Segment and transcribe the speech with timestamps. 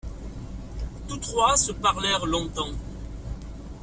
[1.07, 2.73] Tous trois se parlèrent longtemps.